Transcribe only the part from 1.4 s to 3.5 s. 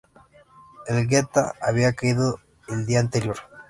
había caído el día anterior.